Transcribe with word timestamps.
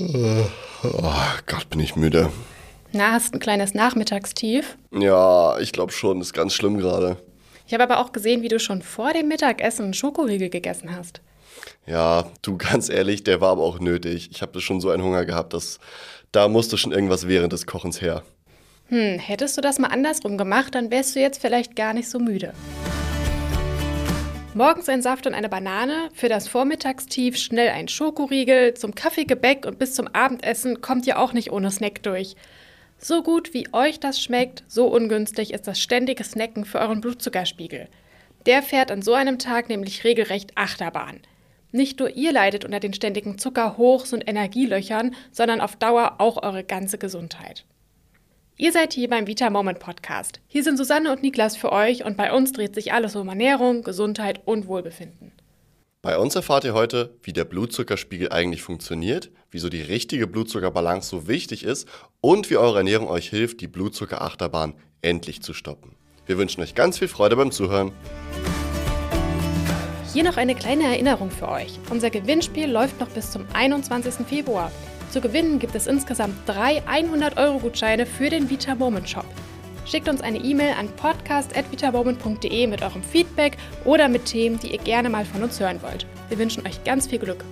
Oh 0.00 1.14
Gott, 1.46 1.68
bin 1.70 1.80
ich 1.80 1.96
müde. 1.96 2.30
Na, 2.92 3.12
hast 3.12 3.34
ein 3.34 3.40
kleines 3.40 3.74
Nachmittagstief? 3.74 4.76
Ja, 4.92 5.58
ich 5.58 5.72
glaube 5.72 5.92
schon, 5.92 6.20
ist 6.20 6.32
ganz 6.32 6.54
schlimm 6.54 6.78
gerade. 6.78 7.16
Ich 7.66 7.74
habe 7.74 7.82
aber 7.82 7.98
auch 7.98 8.12
gesehen, 8.12 8.42
wie 8.42 8.48
du 8.48 8.60
schon 8.60 8.80
vor 8.80 9.12
dem 9.12 9.28
Mittagessen 9.28 9.92
Schokoriegel 9.92 10.48
gegessen 10.48 10.94
hast. 10.94 11.20
Ja, 11.86 12.30
du 12.42 12.56
ganz 12.58 12.88
ehrlich, 12.88 13.24
der 13.24 13.40
war 13.40 13.50
aber 13.50 13.62
auch 13.62 13.80
nötig. 13.80 14.30
Ich 14.30 14.40
habe 14.40 14.60
schon 14.60 14.80
so 14.80 14.90
einen 14.90 15.02
Hunger 15.02 15.24
gehabt, 15.24 15.52
dass 15.52 15.78
da 16.32 16.48
musste 16.48 16.78
schon 16.78 16.92
irgendwas 16.92 17.26
während 17.26 17.52
des 17.52 17.66
Kochens 17.66 18.00
her. 18.00 18.22
Hm, 18.88 19.18
hättest 19.18 19.56
du 19.56 19.60
das 19.60 19.78
mal 19.78 19.88
andersrum 19.88 20.38
gemacht, 20.38 20.74
dann 20.74 20.90
wärst 20.90 21.14
du 21.14 21.20
jetzt 21.20 21.40
vielleicht 21.40 21.76
gar 21.76 21.92
nicht 21.92 22.08
so 22.08 22.18
müde. 22.18 22.54
Morgens 24.58 24.88
ein 24.88 25.02
Saft 25.02 25.24
und 25.28 25.34
eine 25.34 25.48
Banane, 25.48 26.08
für 26.14 26.28
das 26.28 26.48
Vormittagstief 26.48 27.36
schnell 27.36 27.68
ein 27.68 27.86
Schokoriegel, 27.86 28.74
zum 28.74 28.92
Kaffeegebäck 28.92 29.64
und 29.64 29.78
bis 29.78 29.94
zum 29.94 30.08
Abendessen 30.08 30.80
kommt 30.80 31.06
ihr 31.06 31.20
auch 31.20 31.32
nicht 31.32 31.52
ohne 31.52 31.70
Snack 31.70 32.02
durch. 32.02 32.34
So 32.98 33.22
gut 33.22 33.54
wie 33.54 33.72
euch 33.72 34.00
das 34.00 34.20
schmeckt, 34.20 34.64
so 34.66 34.88
ungünstig 34.88 35.52
ist 35.52 35.68
das 35.68 35.78
ständige 35.78 36.24
Snacken 36.24 36.64
für 36.64 36.80
euren 36.80 37.00
Blutzuckerspiegel. 37.00 37.86
Der 38.46 38.64
fährt 38.64 38.90
an 38.90 39.00
so 39.00 39.12
einem 39.12 39.38
Tag 39.38 39.68
nämlich 39.68 40.02
regelrecht 40.02 40.50
Achterbahn. 40.56 41.20
Nicht 41.70 42.00
nur 42.00 42.16
ihr 42.16 42.32
leidet 42.32 42.64
unter 42.64 42.80
den 42.80 42.94
ständigen 42.94 43.38
Zuckerhochs 43.38 44.12
und 44.12 44.28
Energielöchern, 44.28 45.14
sondern 45.30 45.60
auf 45.60 45.76
Dauer 45.76 46.16
auch 46.18 46.42
eure 46.42 46.64
ganze 46.64 46.98
Gesundheit. 46.98 47.64
Ihr 48.60 48.72
seid 48.72 48.92
hier 48.92 49.08
beim 49.08 49.28
Vita 49.28 49.50
Moment 49.50 49.78
Podcast. 49.78 50.40
Hier 50.48 50.64
sind 50.64 50.78
Susanne 50.78 51.12
und 51.12 51.22
Niklas 51.22 51.56
für 51.56 51.70
euch 51.70 52.04
und 52.04 52.16
bei 52.16 52.32
uns 52.32 52.50
dreht 52.50 52.74
sich 52.74 52.92
alles 52.92 53.14
um 53.14 53.28
Ernährung, 53.28 53.84
Gesundheit 53.84 54.40
und 54.46 54.66
Wohlbefinden. 54.66 55.30
Bei 56.02 56.18
uns 56.18 56.34
erfahrt 56.34 56.64
ihr 56.64 56.74
heute, 56.74 57.14
wie 57.22 57.32
der 57.32 57.44
Blutzuckerspiegel 57.44 58.32
eigentlich 58.32 58.62
funktioniert, 58.62 59.30
wieso 59.52 59.68
die 59.68 59.82
richtige 59.82 60.26
Blutzuckerbalance 60.26 61.08
so 61.08 61.28
wichtig 61.28 61.62
ist 61.62 61.86
und 62.20 62.50
wie 62.50 62.56
eure 62.56 62.78
Ernährung 62.78 63.06
euch 63.06 63.30
hilft, 63.30 63.60
die 63.60 63.68
Blutzuckerachterbahn 63.68 64.74
endlich 65.02 65.40
zu 65.40 65.54
stoppen. 65.54 65.94
Wir 66.26 66.36
wünschen 66.36 66.60
euch 66.60 66.74
ganz 66.74 66.98
viel 66.98 67.06
Freude 67.06 67.36
beim 67.36 67.52
Zuhören. 67.52 67.92
Hier 70.12 70.24
noch 70.24 70.36
eine 70.36 70.56
kleine 70.56 70.82
Erinnerung 70.82 71.30
für 71.30 71.48
euch. 71.48 71.78
Unser 71.90 72.10
Gewinnspiel 72.10 72.68
läuft 72.68 72.98
noch 72.98 73.10
bis 73.10 73.30
zum 73.30 73.46
21. 73.52 74.26
Februar. 74.26 74.72
Zu 75.10 75.22
gewinnen 75.22 75.58
gibt 75.58 75.74
es 75.74 75.86
insgesamt 75.86 76.34
drei 76.46 76.82
100-Euro-Gutscheine 76.82 78.04
für 78.04 78.28
den 78.28 78.50
Vita 78.50 78.74
Moment 78.74 79.08
Shop. 79.08 79.24
Schickt 79.86 80.06
uns 80.06 80.20
eine 80.20 80.36
E-Mail 80.36 80.74
an 80.78 80.88
podcast.vitamoment.de 80.96 82.66
mit 82.66 82.82
eurem 82.82 83.02
Feedback 83.02 83.56
oder 83.86 84.08
mit 84.08 84.26
Themen, 84.26 84.58
die 84.60 84.72
ihr 84.72 84.78
gerne 84.78 85.08
mal 85.08 85.24
von 85.24 85.42
uns 85.42 85.58
hören 85.60 85.80
wollt. 85.80 86.06
Wir 86.28 86.38
wünschen 86.38 86.66
euch 86.66 86.84
ganz 86.84 87.06
viel 87.06 87.18
Glück. 87.18 87.42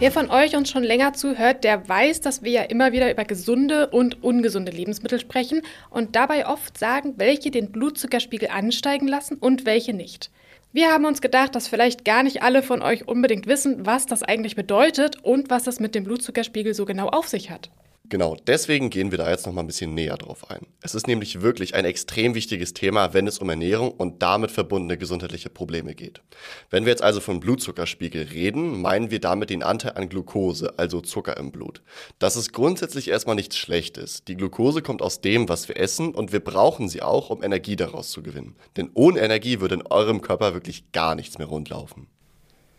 Wer 0.00 0.12
von 0.12 0.28
euch 0.30 0.54
uns 0.54 0.68
schon 0.68 0.82
länger 0.82 1.14
zuhört, 1.14 1.64
der 1.64 1.88
weiß, 1.88 2.20
dass 2.20 2.42
wir 2.42 2.50
ja 2.50 2.62
immer 2.64 2.92
wieder 2.92 3.10
über 3.10 3.24
gesunde 3.24 3.88
und 3.88 4.22
ungesunde 4.22 4.70
Lebensmittel 4.70 5.18
sprechen 5.18 5.62
und 5.88 6.14
dabei 6.14 6.46
oft 6.46 6.76
sagen, 6.76 7.14
welche 7.16 7.50
den 7.50 7.72
Blutzuckerspiegel 7.72 8.50
ansteigen 8.50 9.08
lassen 9.08 9.36
und 9.36 9.64
welche 9.64 9.94
nicht. 9.94 10.30
Wir 10.74 10.90
haben 10.90 11.04
uns 11.04 11.20
gedacht, 11.20 11.54
dass 11.54 11.68
vielleicht 11.68 12.04
gar 12.04 12.24
nicht 12.24 12.42
alle 12.42 12.60
von 12.60 12.82
euch 12.82 13.06
unbedingt 13.06 13.46
wissen, 13.46 13.86
was 13.86 14.06
das 14.06 14.24
eigentlich 14.24 14.56
bedeutet 14.56 15.22
und 15.22 15.48
was 15.48 15.62
das 15.62 15.78
mit 15.78 15.94
dem 15.94 16.02
Blutzuckerspiegel 16.02 16.74
so 16.74 16.84
genau 16.84 17.10
auf 17.10 17.28
sich 17.28 17.48
hat. 17.48 17.70
Genau, 18.10 18.36
deswegen 18.46 18.90
gehen 18.90 19.12
wir 19.12 19.18
da 19.18 19.30
jetzt 19.30 19.46
noch 19.46 19.54
mal 19.54 19.62
ein 19.62 19.66
bisschen 19.66 19.94
näher 19.94 20.18
drauf 20.18 20.50
ein. 20.50 20.66
Es 20.82 20.94
ist 20.94 21.06
nämlich 21.06 21.40
wirklich 21.40 21.74
ein 21.74 21.86
extrem 21.86 22.34
wichtiges 22.34 22.74
Thema, 22.74 23.14
wenn 23.14 23.26
es 23.26 23.38
um 23.38 23.48
Ernährung 23.48 23.92
und 23.92 24.22
damit 24.22 24.50
verbundene 24.50 24.98
gesundheitliche 24.98 25.48
Probleme 25.48 25.94
geht. 25.94 26.20
Wenn 26.68 26.84
wir 26.84 26.90
jetzt 26.90 27.02
also 27.02 27.20
vom 27.20 27.40
Blutzuckerspiegel 27.40 28.24
reden, 28.24 28.82
meinen 28.82 29.10
wir 29.10 29.20
damit 29.20 29.48
den 29.48 29.62
Anteil 29.62 29.92
an 29.92 30.10
Glucose, 30.10 30.78
also 30.78 31.00
Zucker 31.00 31.38
im 31.38 31.50
Blut. 31.50 31.82
Das 32.18 32.36
ist 32.36 32.52
grundsätzlich 32.52 33.08
erstmal 33.08 33.36
nichts 33.36 33.56
Schlechtes. 33.56 34.22
Die 34.24 34.36
Glucose 34.36 34.82
kommt 34.82 35.00
aus 35.00 35.22
dem, 35.22 35.48
was 35.48 35.68
wir 35.68 35.78
essen 35.78 36.14
und 36.14 36.30
wir 36.30 36.40
brauchen 36.40 36.90
sie 36.90 37.00
auch, 37.00 37.30
um 37.30 37.42
Energie 37.42 37.76
daraus 37.76 38.10
zu 38.10 38.22
gewinnen. 38.22 38.54
Denn 38.76 38.90
ohne 38.92 39.20
Energie 39.20 39.60
würde 39.60 39.76
in 39.76 39.86
eurem 39.86 40.20
Körper 40.20 40.52
wirklich 40.52 40.92
gar 40.92 41.14
nichts 41.14 41.38
mehr 41.38 41.46
rundlaufen. 41.46 42.08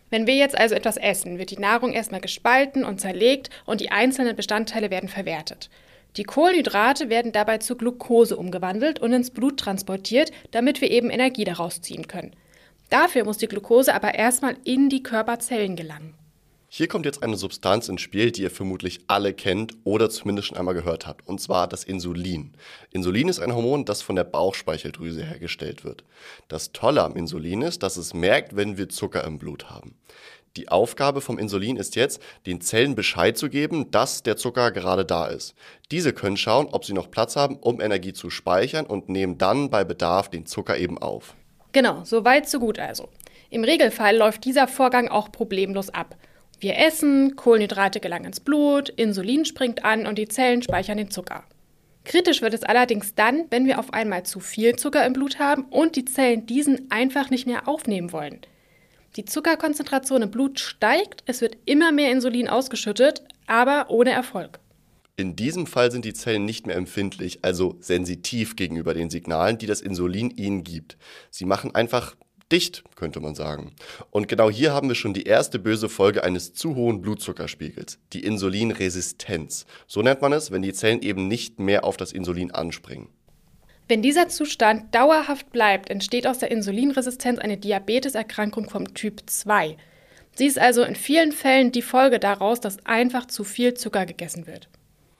Wenn 0.09 0.27
wir 0.27 0.35
jetzt 0.35 0.57
also 0.57 0.75
etwas 0.75 0.97
essen, 0.97 1.39
wird 1.39 1.51
die 1.51 1.59
Nahrung 1.59 1.91
erstmal 1.91 2.21
gespalten 2.21 2.83
und 2.85 3.01
zerlegt 3.01 3.49
und 3.65 3.81
die 3.81 3.91
einzelnen 3.91 4.35
Bestandteile 4.35 4.89
werden 4.89 5.09
verwertet. 5.09 5.69
Die 6.17 6.23
Kohlenhydrate 6.23 7.09
werden 7.09 7.31
dabei 7.31 7.57
zu 7.57 7.75
Glucose 7.75 8.37
umgewandelt 8.37 8.99
und 8.99 9.11
ins 9.11 9.31
Blut 9.31 9.59
transportiert, 9.59 10.31
damit 10.51 10.79
wir 10.79 10.89
eben 10.89 11.09
Energie 11.09 11.43
daraus 11.43 11.81
ziehen 11.81 12.07
können. 12.07 12.35
Dafür 12.89 13.25
muss 13.25 13.37
die 13.37 13.47
Glucose 13.47 13.93
aber 13.93 14.13
erstmal 14.13 14.55
in 14.63 14.89
die 14.89 15.03
Körperzellen 15.03 15.75
gelangen. 15.75 16.13
Hier 16.77 16.89
kommt 16.89 17.05
jetzt 17.05 17.23
eine 17.23 17.37
Substanz 17.37 17.87
ins 17.87 18.01
Spiel, 18.01 18.33
die 18.33 18.41
ihr 18.41 18.51
vermutlich 18.51 18.99
alle 19.07 19.33
kennt 19.33 19.77
oder 19.85 20.09
zumindest 20.09 20.49
schon 20.49 20.57
einmal 20.57 20.73
gehört 20.73 21.07
habt, 21.07 21.25
und 21.25 21.39
zwar 21.39 21.69
das 21.69 21.85
Insulin. 21.85 22.51
Insulin 22.91 23.29
ist 23.29 23.39
ein 23.39 23.55
Hormon, 23.55 23.85
das 23.85 24.01
von 24.01 24.17
der 24.17 24.25
Bauchspeicheldrüse 24.25 25.23
hergestellt 25.23 25.85
wird. 25.85 26.03
Das 26.49 26.73
Tolle 26.73 27.03
am 27.03 27.15
Insulin 27.15 27.61
ist, 27.61 27.81
dass 27.81 27.95
es 27.95 28.13
merkt, 28.13 28.57
wenn 28.57 28.77
wir 28.77 28.89
Zucker 28.89 29.23
im 29.23 29.39
Blut 29.39 29.69
haben. 29.69 29.95
Die 30.57 30.67
Aufgabe 30.67 31.21
vom 31.21 31.39
Insulin 31.39 31.77
ist 31.77 31.95
jetzt, 31.95 32.21
den 32.45 32.59
Zellen 32.59 32.93
Bescheid 32.93 33.37
zu 33.37 33.47
geben, 33.47 33.89
dass 33.91 34.23
der 34.23 34.35
Zucker 34.35 34.71
gerade 34.71 35.05
da 35.05 35.27
ist. 35.27 35.55
Diese 35.91 36.11
können 36.11 36.35
schauen, 36.35 36.67
ob 36.69 36.83
sie 36.83 36.91
noch 36.91 37.09
Platz 37.09 37.37
haben, 37.37 37.55
um 37.55 37.79
Energie 37.79 38.11
zu 38.11 38.29
speichern 38.29 38.85
und 38.85 39.07
nehmen 39.07 39.37
dann 39.37 39.69
bei 39.69 39.85
Bedarf 39.85 40.27
den 40.27 40.45
Zucker 40.45 40.77
eben 40.77 40.97
auf. 40.97 41.37
Genau, 41.71 42.03
so 42.03 42.25
weit, 42.25 42.49
so 42.49 42.59
gut 42.59 42.79
also. 42.79 43.07
Im 43.49 43.63
Regelfall 43.63 44.17
läuft 44.17 44.43
dieser 44.43 44.67
Vorgang 44.67 45.07
auch 45.07 45.31
problemlos 45.31 45.89
ab. 45.89 46.17
Wir 46.59 46.77
essen, 46.77 47.35
Kohlenhydrate 47.35 47.99
gelangen 47.99 48.25
ins 48.25 48.39
Blut, 48.39 48.89
Insulin 48.89 49.45
springt 49.45 49.83
an 49.83 50.07
und 50.07 50.17
die 50.17 50.27
Zellen 50.27 50.61
speichern 50.61 50.97
den 50.97 51.11
Zucker. 51.11 51.43
Kritisch 52.05 52.41
wird 52.41 52.53
es 52.53 52.63
allerdings 52.63 53.15
dann, 53.15 53.45
wenn 53.49 53.65
wir 53.65 53.79
auf 53.79 53.91
einmal 53.91 54.23
zu 54.23 54.39
viel 54.39 54.75
Zucker 54.75 55.05
im 55.05 55.13
Blut 55.13 55.39
haben 55.39 55.65
und 55.65 55.95
die 55.95 56.05
Zellen 56.05 56.45
diesen 56.45 56.89
einfach 56.91 57.29
nicht 57.29 57.47
mehr 57.47 57.67
aufnehmen 57.67 58.11
wollen. 58.11 58.41
Die 59.15 59.25
Zuckerkonzentration 59.25 60.21
im 60.21 60.31
Blut 60.31 60.59
steigt, 60.59 61.23
es 61.25 61.41
wird 61.41 61.57
immer 61.65 61.91
mehr 61.91 62.11
Insulin 62.11 62.47
ausgeschüttet, 62.47 63.23
aber 63.47 63.89
ohne 63.89 64.11
Erfolg. 64.11 64.59
In 65.17 65.37
diesem 65.37 65.65
Fall 65.65 65.91
sind 65.91 66.03
die 66.03 66.13
Zellen 66.13 66.43
nicht 66.43 66.67
mehr 66.67 66.75
empfindlich, 66.75 67.39
also 67.41 67.77
sensitiv 67.79 68.57
gegenüber 68.57 68.93
den 68.93 69.09
Signalen, 69.09 69.57
die 69.57 69.65
das 69.65 69.79
Insulin 69.79 70.29
ihnen 70.29 70.65
gibt. 70.65 70.97
Sie 71.31 71.45
machen 71.45 71.73
einfach 71.73 72.15
dicht, 72.51 72.83
könnte 72.95 73.19
man 73.19 73.35
sagen. 73.35 73.73
Und 74.11 74.27
genau 74.27 74.49
hier 74.49 74.73
haben 74.73 74.87
wir 74.87 74.95
schon 74.95 75.13
die 75.13 75.23
erste 75.23 75.59
böse 75.59 75.89
Folge 75.89 76.23
eines 76.23 76.53
zu 76.53 76.75
hohen 76.75 77.01
Blutzuckerspiegels, 77.01 77.99
die 78.13 78.23
Insulinresistenz. 78.23 79.65
So 79.87 80.01
nennt 80.01 80.21
man 80.21 80.33
es, 80.33 80.51
wenn 80.51 80.61
die 80.61 80.73
Zellen 80.73 81.01
eben 81.01 81.27
nicht 81.27 81.59
mehr 81.59 81.83
auf 81.83 81.97
das 81.97 82.11
Insulin 82.11 82.51
anspringen. 82.51 83.09
Wenn 83.87 84.01
dieser 84.01 84.29
Zustand 84.29 84.95
dauerhaft 84.95 85.51
bleibt, 85.51 85.89
entsteht 85.89 86.25
aus 86.25 86.39
der 86.39 86.49
Insulinresistenz 86.49 87.39
eine 87.39 87.57
Diabeteserkrankung 87.57 88.69
vom 88.69 88.93
Typ 88.95 89.21
2. 89.25 89.77
Sie 90.35 90.47
ist 90.47 90.59
also 90.59 90.83
in 90.83 90.95
vielen 90.95 91.31
Fällen 91.31 91.71
die 91.71 91.81
Folge 91.81 92.19
daraus, 92.19 92.59
dass 92.59 92.83
einfach 92.85 93.25
zu 93.27 93.43
viel 93.43 93.75
Zucker 93.75 94.05
gegessen 94.05 94.47
wird. 94.47 94.69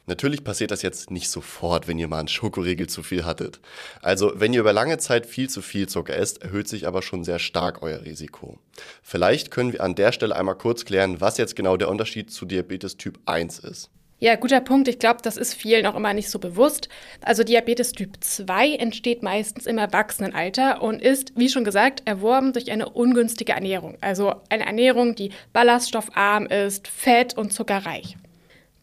Natürlich 0.07 0.43
passiert 0.43 0.71
das 0.71 0.83
jetzt 0.83 1.09
nicht 1.09 1.29
sofort, 1.29 1.87
wenn 1.87 1.97
ihr 1.97 2.07
mal 2.07 2.19
einen 2.19 2.27
Schokoriegel 2.27 2.87
zu 2.87 3.01
viel 3.01 3.25
hattet. 3.25 3.59
Also, 4.01 4.33
wenn 4.35 4.53
ihr 4.53 4.59
über 4.59 4.73
lange 4.73 4.99
Zeit 4.99 5.25
viel 5.25 5.49
zu 5.49 5.61
viel 5.61 5.89
Zucker 5.89 6.15
esst, 6.15 6.43
erhöht 6.43 6.67
sich 6.67 6.87
aber 6.87 7.01
schon 7.01 7.23
sehr 7.23 7.39
stark 7.39 7.81
euer 7.81 8.01
Risiko. 8.01 8.59
Vielleicht 9.01 9.49
können 9.49 9.73
wir 9.73 9.81
an 9.81 9.95
der 9.95 10.11
Stelle 10.11 10.35
einmal 10.35 10.57
kurz 10.57 10.85
klären, 10.85 11.21
was 11.21 11.37
jetzt 11.37 11.55
genau 11.55 11.75
der 11.75 11.89
Unterschied 11.89 12.29
zu 12.31 12.45
Diabetes 12.45 12.97
Typ 12.97 13.19
1 13.25 13.59
ist. 13.59 13.89
Ja, 14.19 14.35
guter 14.35 14.61
Punkt. 14.61 14.87
Ich 14.87 14.97
glaube, 14.97 15.19
das 15.21 15.35
ist 15.35 15.55
vielen 15.55 15.85
auch 15.85 15.95
immer 15.95 16.13
nicht 16.13 16.29
so 16.29 16.39
bewusst. 16.39 16.87
Also 17.21 17.43
Diabetes 17.43 17.91
Typ 17.91 18.15
2 18.21 18.75
entsteht 18.75 19.23
meistens 19.23 19.65
im 19.65 19.77
Erwachsenenalter 19.77 20.81
und 20.81 21.01
ist, 21.01 21.33
wie 21.35 21.49
schon 21.49 21.65
gesagt, 21.65 22.03
erworben 22.05 22.53
durch 22.53 22.71
eine 22.71 22.89
ungünstige 22.89 23.51
Ernährung. 23.51 23.97
Also 23.99 24.35
eine 24.49 24.65
Ernährung, 24.65 25.15
die 25.15 25.31
ballaststoffarm 25.51 26.45
ist, 26.45 26.87
fett 26.87 27.37
und 27.37 27.51
zuckerreich. 27.51 28.15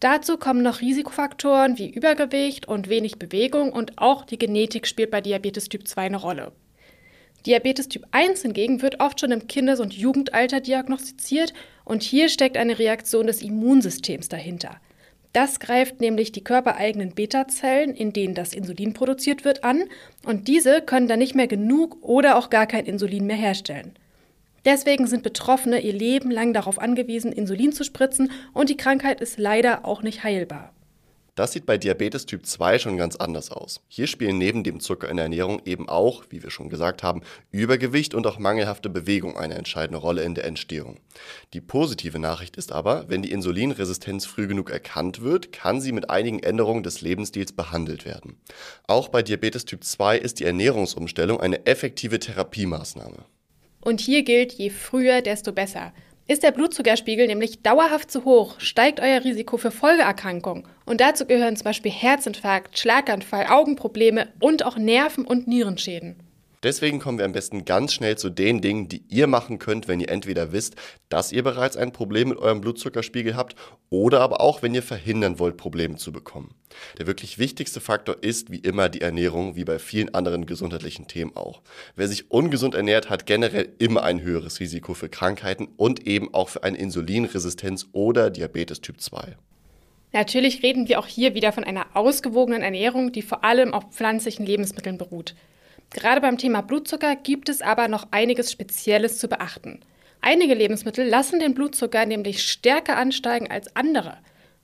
Dazu 0.02 0.36
kommen 0.36 0.62
noch 0.62 0.80
Risikofaktoren 0.80 1.78
wie 1.78 1.88
Übergewicht 1.88 2.66
und 2.66 2.88
wenig 2.88 3.20
Bewegung 3.20 3.72
und 3.72 3.98
auch 3.98 4.24
die 4.24 4.36
Genetik 4.36 4.88
spielt 4.88 5.12
bei 5.12 5.20
Diabetes 5.20 5.68
Typ 5.68 5.86
2 5.86 6.02
eine 6.02 6.16
Rolle. 6.16 6.50
Diabetes 7.46 7.86
Typ 7.86 8.04
1 8.10 8.42
hingegen 8.42 8.82
wird 8.82 8.98
oft 8.98 9.20
schon 9.20 9.30
im 9.30 9.46
Kindes- 9.46 9.78
und 9.78 9.94
Jugendalter 9.94 10.58
diagnostiziert 10.58 11.54
und 11.84 12.02
hier 12.02 12.28
steckt 12.28 12.56
eine 12.56 12.80
Reaktion 12.80 13.28
des 13.28 13.42
Immunsystems 13.42 14.28
dahinter. 14.28 14.80
Das 15.32 15.60
greift 15.60 16.00
nämlich 16.00 16.32
die 16.32 16.42
körpereigenen 16.42 17.14
Beta-Zellen, 17.14 17.94
in 17.94 18.12
denen 18.12 18.34
das 18.34 18.54
Insulin 18.54 18.94
produziert 18.94 19.44
wird, 19.44 19.62
an 19.62 19.84
und 20.26 20.48
diese 20.48 20.82
können 20.82 21.06
dann 21.06 21.20
nicht 21.20 21.36
mehr 21.36 21.46
genug 21.46 21.96
oder 22.02 22.38
auch 22.38 22.50
gar 22.50 22.66
kein 22.66 22.86
Insulin 22.86 23.26
mehr 23.26 23.36
herstellen. 23.36 23.92
Deswegen 24.64 25.06
sind 25.06 25.22
Betroffene 25.22 25.80
ihr 25.80 25.92
Leben 25.92 26.30
lang 26.30 26.52
darauf 26.52 26.78
angewiesen, 26.78 27.32
Insulin 27.32 27.72
zu 27.72 27.84
spritzen 27.84 28.30
und 28.52 28.68
die 28.68 28.76
Krankheit 28.76 29.20
ist 29.20 29.38
leider 29.38 29.84
auch 29.84 30.02
nicht 30.02 30.22
heilbar. 30.22 30.72
Das 31.34 31.52
sieht 31.52 31.64
bei 31.64 31.78
Diabetes 31.78 32.26
Typ 32.26 32.44
2 32.44 32.78
schon 32.78 32.98
ganz 32.98 33.16
anders 33.16 33.50
aus. 33.50 33.80
Hier 33.88 34.06
spielen 34.06 34.36
neben 34.36 34.64
dem 34.64 34.80
Zucker 34.80 35.08
in 35.08 35.16
der 35.16 35.24
Ernährung 35.24 35.62
eben 35.64 35.88
auch, 35.88 36.24
wie 36.28 36.42
wir 36.42 36.50
schon 36.50 36.68
gesagt 36.68 37.02
haben, 37.02 37.22
Übergewicht 37.50 38.12
und 38.12 38.26
auch 38.26 38.38
mangelhafte 38.38 38.90
Bewegung 38.90 39.38
eine 39.38 39.54
entscheidende 39.54 39.98
Rolle 39.98 40.24
in 40.24 40.34
der 40.34 40.44
Entstehung. 40.44 40.98
Die 41.54 41.62
positive 41.62 42.18
Nachricht 42.18 42.58
ist 42.58 42.70
aber, 42.70 43.08
wenn 43.08 43.22
die 43.22 43.32
Insulinresistenz 43.32 44.26
früh 44.26 44.46
genug 44.46 44.68
erkannt 44.68 45.22
wird, 45.22 45.52
kann 45.52 45.80
sie 45.80 45.92
mit 45.92 46.10
einigen 46.10 46.40
Änderungen 46.40 46.82
des 46.82 47.00
Lebensstils 47.00 47.52
behandelt 47.52 48.04
werden. 48.04 48.36
Auch 48.86 49.08
bei 49.08 49.22
Diabetes 49.22 49.64
Typ 49.64 49.84
2 49.84 50.18
ist 50.18 50.38
die 50.38 50.44
Ernährungsumstellung 50.44 51.40
eine 51.40 51.64
effektive 51.64 52.18
Therapiemaßnahme. 52.18 53.24
Und 53.82 54.00
hier 54.00 54.22
gilt, 54.22 54.52
je 54.52 54.70
früher, 54.70 55.20
desto 55.20 55.52
besser. 55.52 55.92
Ist 56.28 56.44
der 56.44 56.52
Blutzuckerspiegel 56.52 57.26
nämlich 57.26 57.62
dauerhaft 57.62 58.10
zu 58.10 58.24
hoch, 58.24 58.58
steigt 58.58 59.00
euer 59.00 59.24
Risiko 59.24 59.56
für 59.56 59.72
Folgeerkrankungen. 59.72 60.64
Und 60.86 61.00
dazu 61.00 61.26
gehören 61.26 61.56
zum 61.56 61.64
Beispiel 61.64 61.90
Herzinfarkt, 61.90 62.78
Schlaganfall, 62.78 63.46
Augenprobleme 63.48 64.28
und 64.38 64.64
auch 64.64 64.78
Nerven- 64.78 65.26
und 65.26 65.48
Nierenschäden. 65.48 66.16
Deswegen 66.62 67.00
kommen 67.00 67.18
wir 67.18 67.24
am 67.24 67.32
besten 67.32 67.64
ganz 67.64 67.92
schnell 67.92 68.16
zu 68.16 68.30
den 68.30 68.60
Dingen, 68.60 68.88
die 68.88 69.02
ihr 69.08 69.26
machen 69.26 69.58
könnt, 69.58 69.88
wenn 69.88 69.98
ihr 69.98 70.08
entweder 70.08 70.52
wisst, 70.52 70.76
dass 71.08 71.32
ihr 71.32 71.42
bereits 71.42 71.76
ein 71.76 71.92
Problem 71.92 72.28
mit 72.28 72.38
eurem 72.38 72.60
Blutzuckerspiegel 72.60 73.34
habt 73.34 73.56
oder 73.90 74.20
aber 74.20 74.40
auch, 74.40 74.62
wenn 74.62 74.74
ihr 74.74 74.82
verhindern 74.82 75.40
wollt, 75.40 75.56
Probleme 75.56 75.96
zu 75.96 76.12
bekommen. 76.12 76.54
Der 76.98 77.08
wirklich 77.08 77.38
wichtigste 77.38 77.80
Faktor 77.80 78.18
ist 78.20 78.52
wie 78.52 78.58
immer 78.58 78.88
die 78.88 79.00
Ernährung, 79.00 79.56
wie 79.56 79.64
bei 79.64 79.80
vielen 79.80 80.14
anderen 80.14 80.46
gesundheitlichen 80.46 81.08
Themen 81.08 81.36
auch. 81.36 81.62
Wer 81.96 82.06
sich 82.06 82.30
ungesund 82.30 82.76
ernährt, 82.76 83.10
hat 83.10 83.26
generell 83.26 83.72
immer 83.78 84.04
ein 84.04 84.22
höheres 84.22 84.60
Risiko 84.60 84.94
für 84.94 85.08
Krankheiten 85.08 85.68
und 85.76 86.06
eben 86.06 86.32
auch 86.32 86.48
für 86.48 86.62
eine 86.62 86.78
Insulinresistenz 86.78 87.88
oder 87.92 88.30
Diabetes 88.30 88.80
Typ 88.80 89.00
2. 89.00 89.36
Natürlich 90.12 90.62
reden 90.62 90.88
wir 90.88 91.00
auch 91.00 91.06
hier 91.06 91.34
wieder 91.34 91.52
von 91.52 91.64
einer 91.64 91.86
ausgewogenen 91.94 92.62
Ernährung, 92.62 93.12
die 93.12 93.22
vor 93.22 93.44
allem 93.44 93.74
auf 93.74 93.92
pflanzlichen 93.92 94.46
Lebensmitteln 94.46 94.98
beruht. 94.98 95.34
Gerade 95.92 96.20
beim 96.20 96.38
Thema 96.38 96.62
Blutzucker 96.62 97.16
gibt 97.16 97.48
es 97.48 97.60
aber 97.60 97.88
noch 97.88 98.08
einiges 98.10 98.50
Spezielles 98.50 99.18
zu 99.18 99.28
beachten. 99.28 99.80
Einige 100.20 100.54
Lebensmittel 100.54 101.06
lassen 101.06 101.40
den 101.40 101.54
Blutzucker 101.54 102.06
nämlich 102.06 102.42
stärker 102.42 102.96
ansteigen 102.96 103.50
als 103.50 103.74
andere. 103.76 104.18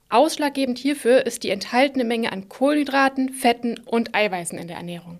Ausschlaggebend 0.09 0.79
hierfür 0.79 1.25
ist 1.25 1.43
die 1.43 1.51
enthaltene 1.51 2.03
Menge 2.03 2.31
an 2.31 2.49
Kohlenhydraten, 2.49 3.29
Fetten 3.29 3.79
und 3.85 4.15
Eiweißen 4.15 4.57
in 4.57 4.67
der 4.67 4.77
Ernährung. 4.77 5.19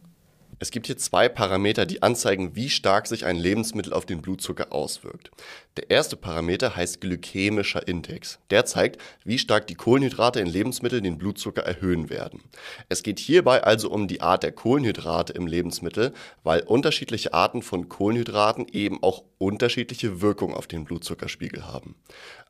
Es 0.62 0.72
gibt 0.72 0.88
hier 0.88 0.98
zwei 0.98 1.30
Parameter, 1.30 1.86
die 1.86 2.04
anzeigen, 2.04 2.54
wie 2.54 2.70
stark 2.70 3.08
sich 3.08 3.26
ein 3.26 3.38
Lebensmittel 3.38 3.94
auf 3.94 4.06
den 4.06 4.22
Blutzucker 4.22 4.74
auswirkt. 4.74 5.32
Der 5.78 5.90
erste 5.90 6.18
Parameter 6.18 6.76
heißt 6.76 7.00
glykämischer 7.00 7.88
Index. 7.88 8.40
Der 8.50 8.66
zeigt, 8.66 9.02
wie 9.24 9.40
stark 9.40 9.68
die 9.68 9.76
Kohlenhydrate 9.76 10.42
in 10.42 10.48
Lebensmitteln 10.48 11.06
den 11.06 11.18
Blutzucker 11.18 11.62
erhöhen 11.62 12.10
werden. 12.10 12.42
Es 12.90 13.04
geht 13.04 13.20
hierbei 13.20 13.64
also 13.64 13.90
um 13.90 14.10
die 14.10 14.20
Art 14.20 14.44
der 14.44 14.52
Kohlenhydrate 14.52 15.32
im 15.32 15.48
Lebensmittel, 15.48 16.14
weil 16.44 16.60
unterschiedliche 16.64 17.34
Arten 17.34 17.62
von 17.62 17.88
Kohlenhydraten 17.88 18.68
eben 18.68 19.02
auch 19.02 19.24
unterschiedliche 19.40 20.22
Wirkung 20.22 20.54
auf 20.54 20.68
den 20.68 20.86
Blutzuckerspiegel 20.86 21.66
haben. 21.66 21.96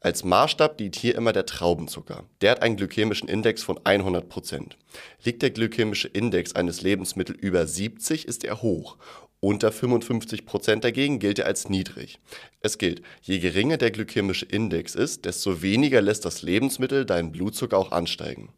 Als 0.02 0.26
Maßstab 0.26 0.78
dient 0.78 0.98
hier 0.98 1.16
immer 1.16 1.32
der 1.32 1.46
Traubenzucker. 1.46 2.26
Der 2.42 2.52
hat 2.52 2.62
einen 2.62 2.76
glykämischen 2.76 3.30
Index 3.30 3.64
von 3.64 3.80
100 3.84 4.28
Prozent. 4.28 4.78
Liegt 5.24 5.42
der 5.42 5.52
glykämische 5.52 6.10
Index 6.10 6.54
eines 6.54 6.82
Lebensmittels 6.82 7.40
über 7.40 7.66
70, 7.66 8.28
ist 8.28 8.44
er 8.44 8.62
hoch. 8.62 8.98
Unter 9.42 9.72
55 9.72 10.46
Prozent 10.46 10.84
dagegen 10.84 11.20
gilt 11.20 11.40
er 11.40 11.46
als 11.46 11.70
niedrig. 11.70 12.20
Es 12.60 12.78
gilt, 12.78 13.02
je 13.22 13.40
geringer 13.40 13.78
der 13.78 13.92
glykämische 13.92 14.46
Index 14.46 14.96
ist, 14.96 15.24
desto 15.24 15.62
weniger 15.62 16.02
lässt 16.02 16.26
das 16.26 16.42
Lebensmittel 16.42 17.06
deinen 17.06 17.32
Blutzucker 17.32 17.78
auch 17.78 17.94
ansteigen. 17.94 18.50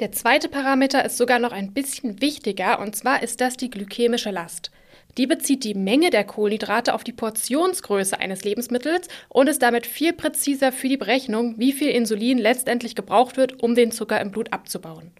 Der 0.00 0.12
zweite 0.12 0.48
Parameter 0.48 1.04
ist 1.04 1.16
sogar 1.16 1.38
noch 1.38 1.52
ein 1.52 1.72
bisschen 1.72 2.20
wichtiger, 2.20 2.80
und 2.80 2.94
zwar 2.96 3.22
ist 3.22 3.40
das 3.40 3.56
die 3.56 3.70
glykämische 3.70 4.30
Last. 4.30 4.70
Die 5.16 5.26
bezieht 5.26 5.64
die 5.64 5.74
Menge 5.74 6.10
der 6.10 6.24
Kohlenhydrate 6.24 6.94
auf 6.94 7.02
die 7.02 7.12
Portionsgröße 7.12 8.18
eines 8.18 8.44
Lebensmittels 8.44 9.08
und 9.28 9.48
ist 9.48 9.62
damit 9.62 9.86
viel 9.86 10.12
präziser 10.12 10.70
für 10.70 10.88
die 10.88 10.96
Berechnung, 10.96 11.58
wie 11.58 11.72
viel 11.72 11.90
Insulin 11.90 12.38
letztendlich 12.38 12.94
gebraucht 12.94 13.36
wird, 13.36 13.62
um 13.62 13.74
den 13.74 13.90
Zucker 13.90 14.20
im 14.20 14.30
Blut 14.30 14.52
abzubauen. 14.52 15.10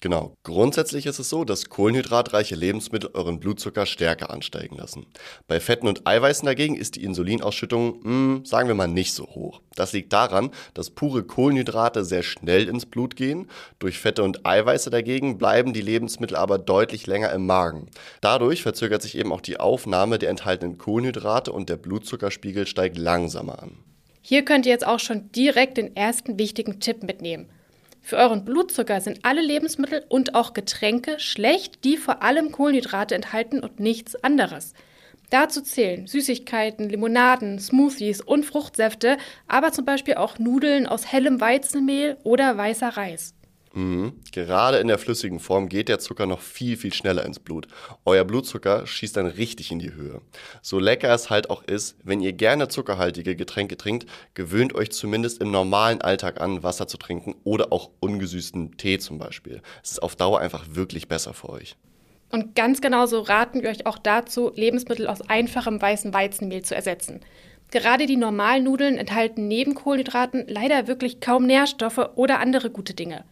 Genau. 0.00 0.34
Grundsätzlich 0.42 1.06
ist 1.06 1.18
es 1.18 1.30
so, 1.30 1.44
dass 1.44 1.70
kohlenhydratreiche 1.70 2.54
Lebensmittel 2.54 3.10
euren 3.14 3.40
Blutzucker 3.40 3.86
stärker 3.86 4.30
ansteigen 4.30 4.76
lassen. 4.76 5.06
Bei 5.48 5.58
Fetten 5.58 5.88
und 5.88 6.06
Eiweißen 6.06 6.44
dagegen 6.44 6.76
ist 6.76 6.96
die 6.96 7.04
Insulinausschüttung, 7.04 8.00
mh, 8.02 8.04
hm, 8.04 8.44
sagen 8.44 8.68
wir 8.68 8.74
mal, 8.74 8.88
nicht 8.88 9.14
so 9.14 9.24
hoch. 9.24 9.62
Das 9.74 9.92
liegt 9.92 10.12
daran, 10.12 10.50
dass 10.74 10.90
pure 10.90 11.24
Kohlenhydrate 11.24 12.04
sehr 12.04 12.22
schnell 12.22 12.68
ins 12.68 12.84
Blut 12.84 13.16
gehen. 13.16 13.48
Durch 13.78 13.98
Fette 13.98 14.22
und 14.22 14.46
Eiweiße 14.46 14.90
dagegen 14.90 15.38
bleiben 15.38 15.72
die 15.72 15.80
Lebensmittel 15.80 16.36
aber 16.36 16.58
deutlich 16.58 17.06
länger 17.06 17.32
im 17.32 17.46
Magen. 17.46 17.88
Dadurch 18.20 18.62
verzögert 18.62 19.00
sich 19.02 19.16
eben 19.16 19.32
auch 19.32 19.40
die 19.40 19.58
Aufnahme 19.58 20.18
der 20.18 20.30
enthaltenen 20.30 20.76
Kohlenhydrate 20.76 21.52
und 21.52 21.70
der 21.70 21.76
Blutzuckerspiegel 21.76 22.66
steigt 22.66 22.98
langsamer 22.98 23.62
an. 23.62 23.78
Hier 24.20 24.44
könnt 24.44 24.66
ihr 24.66 24.72
jetzt 24.72 24.86
auch 24.86 25.00
schon 25.00 25.30
direkt 25.32 25.78
den 25.78 25.94
ersten 25.94 26.38
wichtigen 26.38 26.80
Tipp 26.80 27.02
mitnehmen. 27.02 27.48
Für 28.06 28.18
euren 28.18 28.44
Blutzucker 28.44 29.00
sind 29.00 29.24
alle 29.24 29.40
Lebensmittel 29.40 30.04
und 30.08 30.36
auch 30.36 30.52
Getränke 30.52 31.18
schlecht, 31.18 31.82
die 31.82 31.96
vor 31.96 32.22
allem 32.22 32.52
Kohlenhydrate 32.52 33.16
enthalten 33.16 33.58
und 33.58 33.80
nichts 33.80 34.14
anderes. 34.22 34.74
Dazu 35.30 35.60
zählen 35.60 36.06
Süßigkeiten, 36.06 36.88
Limonaden, 36.88 37.58
Smoothies 37.58 38.20
und 38.20 38.46
Fruchtsäfte, 38.46 39.16
aber 39.48 39.72
zum 39.72 39.86
Beispiel 39.86 40.14
auch 40.14 40.38
Nudeln 40.38 40.86
aus 40.86 41.10
hellem 41.10 41.40
Weizenmehl 41.40 42.16
oder 42.22 42.56
weißer 42.56 42.90
Reis. 42.90 43.34
Mhm. 43.76 44.14
Gerade 44.32 44.78
in 44.78 44.88
der 44.88 44.96
flüssigen 44.96 45.38
Form 45.38 45.68
geht 45.68 45.90
der 45.90 45.98
Zucker 45.98 46.24
noch 46.24 46.40
viel, 46.40 46.78
viel 46.78 46.94
schneller 46.94 47.26
ins 47.26 47.38
Blut. 47.38 47.68
Euer 48.06 48.24
Blutzucker 48.24 48.86
schießt 48.86 49.18
dann 49.18 49.26
richtig 49.26 49.70
in 49.70 49.78
die 49.78 49.92
Höhe. 49.92 50.22
So 50.62 50.78
lecker 50.78 51.12
es 51.12 51.28
halt 51.28 51.50
auch 51.50 51.62
ist, 51.62 51.94
wenn 52.02 52.22
ihr 52.22 52.32
gerne 52.32 52.68
zuckerhaltige 52.68 53.36
Getränke 53.36 53.76
trinkt, 53.76 54.06
gewöhnt 54.32 54.74
euch 54.74 54.92
zumindest 54.92 55.42
im 55.42 55.50
normalen 55.50 56.00
Alltag 56.00 56.40
an, 56.40 56.62
Wasser 56.62 56.88
zu 56.88 56.96
trinken 56.96 57.34
oder 57.44 57.70
auch 57.70 57.90
ungesüßten 58.00 58.78
Tee 58.78 58.98
zum 58.98 59.18
Beispiel. 59.18 59.60
Es 59.84 59.90
ist 59.90 60.02
auf 60.02 60.16
Dauer 60.16 60.40
einfach 60.40 60.64
wirklich 60.70 61.06
besser 61.06 61.34
für 61.34 61.50
euch. 61.50 61.76
Und 62.32 62.54
ganz 62.54 62.80
genauso 62.80 63.20
raten 63.20 63.62
wir 63.62 63.68
euch 63.68 63.84
auch 63.84 63.98
dazu, 63.98 64.52
Lebensmittel 64.54 65.06
aus 65.06 65.20
einfachem 65.20 65.82
weißen 65.82 66.14
Weizenmehl 66.14 66.62
zu 66.62 66.74
ersetzen. 66.74 67.20
Gerade 67.70 68.06
die 68.06 68.16
normalen 68.16 68.64
Nudeln 68.64 68.96
enthalten 68.96 69.48
neben 69.48 69.74
Kohlenhydraten 69.74 70.46
leider 70.48 70.86
wirklich 70.86 71.20
kaum 71.20 71.44
Nährstoffe 71.44 72.10
oder 72.14 72.40
andere 72.40 72.70
gute 72.70 72.94
Dinge. 72.94 73.24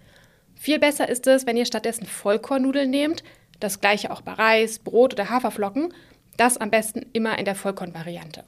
Viel 0.64 0.78
besser 0.78 1.10
ist 1.10 1.26
es, 1.26 1.46
wenn 1.46 1.58
ihr 1.58 1.66
stattdessen 1.66 2.06
Vollkornnudeln 2.06 2.88
nehmt, 2.88 3.22
das 3.60 3.82
gleiche 3.82 4.10
auch 4.10 4.22
bei 4.22 4.32
Reis, 4.32 4.78
Brot 4.78 5.12
oder 5.12 5.28
Haferflocken, 5.28 5.92
das 6.38 6.56
am 6.56 6.70
besten 6.70 7.04
immer 7.12 7.38
in 7.38 7.44
der 7.44 7.54
Vollkornvariante. 7.54 8.44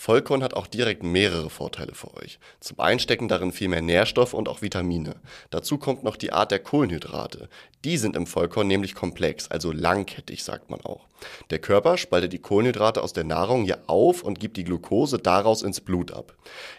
Vollkorn 0.00 0.44
hat 0.44 0.54
auch 0.54 0.68
direkt 0.68 1.02
mehrere 1.02 1.50
Vorteile 1.50 1.92
für 1.92 2.14
euch. 2.14 2.38
Zum 2.60 2.78
einen 2.78 3.00
stecken 3.00 3.26
darin 3.26 3.50
viel 3.50 3.66
mehr 3.66 3.82
Nährstoffe 3.82 4.32
und 4.32 4.48
auch 4.48 4.62
Vitamine. 4.62 5.16
Dazu 5.50 5.76
kommt 5.76 6.04
noch 6.04 6.14
die 6.14 6.32
Art 6.32 6.52
der 6.52 6.60
Kohlenhydrate. 6.60 7.48
Die 7.84 7.96
sind 7.98 8.14
im 8.14 8.28
Vollkorn 8.28 8.68
nämlich 8.68 8.94
komplex, 8.94 9.48
also 9.50 9.72
langkettig 9.72 10.44
sagt 10.44 10.70
man 10.70 10.80
auch. 10.82 11.08
Der 11.50 11.58
Körper 11.58 11.98
spaltet 11.98 12.32
die 12.32 12.38
Kohlenhydrate 12.38 13.02
aus 13.02 13.12
der 13.12 13.24
Nahrung 13.24 13.64
hier 13.64 13.80
auf 13.88 14.22
und 14.22 14.38
gibt 14.38 14.56
die 14.56 14.62
Glucose 14.62 15.18
daraus 15.18 15.62
ins 15.62 15.80
Blut 15.80 16.12
ab. 16.12 16.32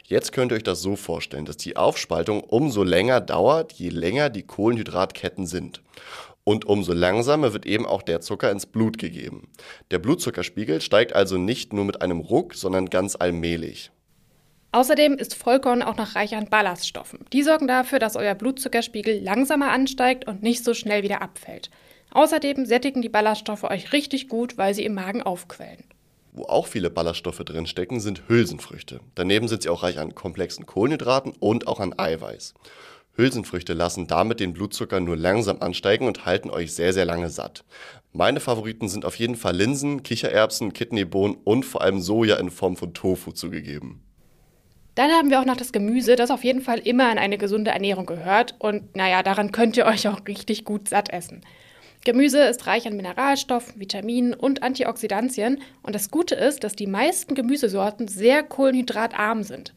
Jetzt 0.06 0.32
könnt 0.32 0.54
ihr 0.54 0.56
euch 0.56 0.64
das 0.64 0.82
so 0.82 0.96
vorstellen, 0.96 1.44
dass 1.44 1.58
die 1.58 1.76
Aufspaltung 1.76 2.42
umso 2.42 2.84
länger 2.84 3.20
dauert, 3.20 3.74
je 3.74 3.90
länger 3.90 4.30
die 4.30 4.44
Kohlenhydratketten 4.44 5.46
sind. 5.46 5.82
Und 6.44 6.66
umso 6.66 6.94
langsamer 6.94 7.54
wird 7.54 7.66
eben 7.66 7.86
auch 7.86 8.02
der 8.02 8.22
Zucker 8.22 8.52
ins 8.52 8.66
Blut 8.66 8.98
gegeben. 8.98 9.50
Der 9.92 10.00
Blutzuckerspiegel 10.00 10.82
steigt 10.82 11.14
also 11.14 11.38
nicht 11.38 11.74
nur 11.74 11.86
mit 11.86 12.02
einem 12.02 12.20
Ruck, 12.20 12.56
sondern 12.56 12.90
ganz 12.90 13.16
allmählich. 13.16 13.92
Außerdem 14.72 15.14
ist 15.14 15.34
Vollkorn 15.34 15.82
auch 15.82 15.98
noch 15.98 16.16
reich 16.16 16.36
an 16.36 16.50
Ballaststoffen. 16.50 17.26
Die 17.34 17.42
sorgen 17.42 17.68
dafür, 17.68 17.98
dass 17.98 18.16
euer 18.16 18.36
Blutzuckerspiegel 18.36 19.20
langsamer 19.20 19.72
ansteigt 19.72 20.28
und 20.28 20.44
nicht 20.44 20.64
so 20.64 20.76
schnell 20.76 21.02
wieder 21.02 21.22
abfällt. 21.22 21.72
Außerdem 22.12 22.66
sättigen 22.66 23.02
die 23.02 23.10
Ballaststoffe 23.10 23.64
euch 23.64 23.94
richtig 23.94 24.30
gut, 24.30 24.58
weil 24.58 24.74
sie 24.74 24.86
im 24.86 24.94
Magen 24.94 25.24
aufquellen. 25.24 25.84
Wo 26.32 26.44
auch 26.44 26.68
viele 26.68 26.92
Ballaststoffe 26.92 27.40
drinstecken, 27.40 28.00
sind 28.00 28.24
Hülsenfrüchte. 28.28 29.00
Daneben 29.16 29.48
sind 29.48 29.64
sie 29.64 29.70
auch 29.70 29.82
reich 29.82 29.98
an 29.98 30.14
komplexen 30.14 30.68
Kohlenhydraten 30.68 31.34
und 31.40 31.68
auch 31.68 31.80
an 31.80 31.98
Eiweiß. 31.98 32.54
Hülsenfrüchte 33.20 33.74
lassen 33.74 34.08
damit 34.08 34.40
den 34.40 34.54
Blutzucker 34.54 35.00
nur 35.00 35.18
langsam 35.18 35.62
ansteigen 35.62 36.08
und 36.08 36.26
halten 36.26 36.50
euch 36.50 36.74
sehr, 36.74 36.94
sehr 36.94 37.06
lange 37.06 37.30
satt. 37.30 37.64
Meine 38.14 38.40
Favoriten 38.40 38.90
sind 38.90 39.06
auf 39.06 39.16
jeden 39.16 39.36
Fall 39.36 39.56
Linsen, 39.56 40.02
Kichererbsen, 40.02 40.74
Kidneybohnen 40.74 41.38
und 41.44 41.64
vor 41.64 41.82
allem 41.82 42.00
Soja 42.00 42.38
in 42.38 42.50
Form 42.50 42.76
von 42.76 42.94
Tofu 42.94 43.32
zugegeben. 43.32 44.02
Dann 44.96 45.12
haben 45.12 45.30
wir 45.30 45.40
auch 45.40 45.46
noch 45.46 45.56
das 45.56 45.72
Gemüse, 45.72 46.16
das 46.16 46.32
auf 46.32 46.44
jeden 46.44 46.62
Fall 46.62 46.80
immer 46.80 47.12
in 47.12 47.20
eine 47.20 47.38
gesunde 47.38 47.72
Ernährung 47.72 48.06
gehört. 48.06 48.56
Und 48.60 48.96
naja, 48.96 49.22
daran 49.22 49.52
könnt 49.52 49.78
ihr 49.78 49.86
euch 49.86 50.08
auch 50.08 50.26
richtig 50.28 50.66
gut 50.66 50.90
satt 50.90 51.10
essen. 51.12 51.42
Gemüse 52.06 52.42
ist 52.44 52.66
reich 52.66 52.88
an 52.88 52.96
Mineralstoffen, 52.96 53.80
Vitaminen 53.80 54.34
und 54.34 54.64
Antioxidantien. 54.64 55.62
Und 55.84 55.94
das 55.96 56.12
Gute 56.12 56.36
ist, 56.36 56.64
dass 56.64 56.76
die 56.76 56.88
meisten 56.88 57.36
Gemüsesorten 57.36 58.08
sehr 58.08 58.42
kohlenhydratarm 58.44 59.44
sind. 59.44 59.74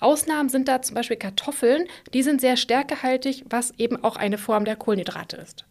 Ausnahmen 0.00 0.48
sind 0.48 0.68
da 0.68 0.82
zum 0.82 0.94
Beispiel 0.94 1.16
Kartoffeln, 1.16 1.86
die 2.14 2.22
sind 2.22 2.40
sehr 2.40 2.56
stärkehaltig, 2.56 3.44
was 3.48 3.72
eben 3.78 4.02
auch 4.02 4.16
eine 4.16 4.38
Form 4.38 4.64
der 4.64 4.76
Kohlenhydrate 4.76 5.36
ist. 5.36 5.64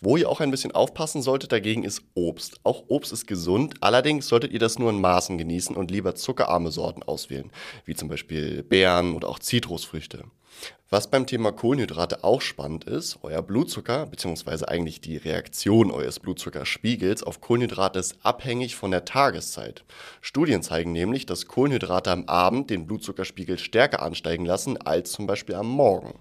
Wo 0.00 0.16
ihr 0.16 0.28
auch 0.28 0.40
ein 0.40 0.52
bisschen 0.52 0.72
aufpassen 0.72 1.22
solltet 1.22 1.50
dagegen 1.50 1.82
ist 1.82 2.02
Obst. 2.14 2.60
Auch 2.62 2.84
Obst 2.86 3.12
ist 3.12 3.26
gesund, 3.26 3.74
allerdings 3.80 4.28
solltet 4.28 4.52
ihr 4.52 4.60
das 4.60 4.78
nur 4.78 4.90
in 4.90 5.00
Maßen 5.00 5.38
genießen 5.38 5.74
und 5.74 5.90
lieber 5.90 6.14
zuckerarme 6.14 6.70
Sorten 6.70 7.02
auswählen, 7.02 7.50
wie 7.84 7.94
zum 7.94 8.08
Beispiel 8.08 8.62
Beeren 8.62 9.14
oder 9.14 9.28
auch 9.28 9.40
Zitrusfrüchte. 9.40 10.24
Was 10.88 11.10
beim 11.10 11.26
Thema 11.26 11.52
Kohlenhydrate 11.52 12.24
auch 12.24 12.40
spannend 12.40 12.84
ist, 12.84 13.18
euer 13.22 13.42
Blutzucker 13.42 14.06
bzw. 14.06 14.66
eigentlich 14.66 15.00
die 15.00 15.16
Reaktion 15.16 15.90
eures 15.90 16.20
Blutzuckerspiegels 16.20 17.22
auf 17.22 17.40
Kohlenhydrate 17.40 17.98
ist 17.98 18.16
abhängig 18.22 18.76
von 18.76 18.92
der 18.92 19.04
Tageszeit. 19.04 19.84
Studien 20.20 20.62
zeigen 20.62 20.92
nämlich, 20.92 21.26
dass 21.26 21.46
Kohlenhydrate 21.46 22.10
am 22.10 22.24
Abend 22.26 22.70
den 22.70 22.86
Blutzuckerspiegel 22.86 23.58
stärker 23.58 24.00
ansteigen 24.00 24.46
lassen 24.46 24.76
als 24.80 25.12
zum 25.12 25.26
Beispiel 25.26 25.56
am 25.56 25.68
Morgen. 25.68 26.20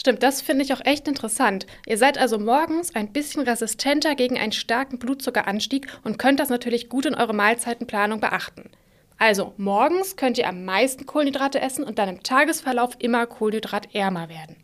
Stimmt, 0.00 0.22
das 0.22 0.40
finde 0.40 0.64
ich 0.64 0.72
auch 0.72 0.80
echt 0.82 1.08
interessant. 1.08 1.66
Ihr 1.84 1.98
seid 1.98 2.16
also 2.16 2.38
morgens 2.38 2.94
ein 2.94 3.12
bisschen 3.12 3.42
resistenter 3.42 4.14
gegen 4.14 4.38
einen 4.38 4.50
starken 4.50 4.98
Blutzuckeranstieg 4.98 5.88
und 6.04 6.18
könnt 6.18 6.40
das 6.40 6.48
natürlich 6.48 6.88
gut 6.88 7.04
in 7.04 7.14
eure 7.14 7.34
Mahlzeitenplanung 7.34 8.18
beachten. 8.18 8.70
Also 9.18 9.52
morgens 9.58 10.16
könnt 10.16 10.38
ihr 10.38 10.48
am 10.48 10.64
meisten 10.64 11.04
Kohlenhydrate 11.04 11.60
essen 11.60 11.84
und 11.84 11.98
dann 11.98 12.08
im 12.08 12.22
Tagesverlauf 12.22 12.96
immer 12.98 13.26
kohlenhydratärmer 13.26 14.30
werden. 14.30 14.56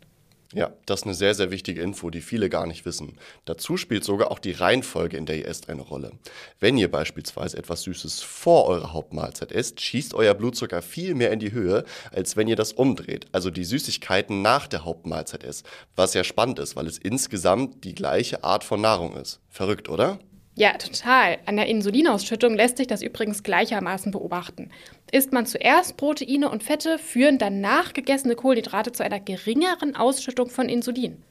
Ja, 0.53 0.71
das 0.85 1.01
ist 1.01 1.05
eine 1.05 1.13
sehr, 1.13 1.33
sehr 1.33 1.51
wichtige 1.51 1.81
Info, 1.81 2.09
die 2.09 2.21
viele 2.21 2.49
gar 2.49 2.65
nicht 2.67 2.85
wissen. 2.85 3.17
Dazu 3.45 3.75
spielt 3.75 4.05
sogar 4.05 4.31
auch 4.31 4.39
die 4.39 4.53
Reihenfolge, 4.53 5.17
in 5.17 5.25
der 5.25 5.37
ihr 5.37 5.47
esst, 5.47 5.69
eine 5.69 5.81
Rolle. 5.81 6.11
Wenn 6.59 6.77
ihr 6.77 6.89
beispielsweise 6.89 7.57
etwas 7.57 7.83
Süßes 7.83 8.21
vor 8.21 8.65
eurer 8.65 8.93
Hauptmahlzeit 8.93 9.51
esst, 9.51 9.81
schießt 9.81 10.13
euer 10.13 10.33
Blutzucker 10.33 10.81
viel 10.81 11.15
mehr 11.15 11.31
in 11.31 11.39
die 11.39 11.51
Höhe, 11.51 11.83
als 12.11 12.37
wenn 12.37 12.47
ihr 12.47 12.55
das 12.55 12.71
umdreht, 12.71 13.27
also 13.33 13.49
die 13.49 13.65
Süßigkeiten 13.65 14.41
nach 14.41 14.67
der 14.67 14.85
Hauptmahlzeit 14.85 15.43
esst. 15.43 15.65
Was 15.95 16.13
ja 16.13 16.23
spannend 16.23 16.59
ist, 16.59 16.75
weil 16.75 16.87
es 16.87 16.97
insgesamt 16.97 17.83
die 17.83 17.95
gleiche 17.95 18.43
Art 18.43 18.63
von 18.63 18.79
Nahrung 18.79 19.15
ist. 19.17 19.41
Verrückt, 19.49 19.89
oder? 19.89 20.19
Ja, 20.57 20.73
total. 20.73 21.37
An 21.45 21.55
der 21.55 21.67
Insulinausschüttung 21.67 22.55
lässt 22.55 22.77
sich 22.77 22.87
das 22.87 23.03
übrigens 23.03 23.43
gleichermaßen 23.43 24.11
beobachten. 24.11 24.71
Isst 25.11 25.31
man 25.31 25.45
zuerst 25.45 25.97
Proteine 25.97 26.49
und 26.49 26.63
Fette, 26.63 26.97
führen 26.97 27.37
danach 27.37 27.93
gegessene 27.93 28.33
Kohlenhydrate 28.33 28.91
zu 28.91 29.03
einer 29.03 29.19
geringeren 29.19 29.95
Ausschüttung 29.95 30.49
von 30.49 30.67
Insulin. 30.67 31.21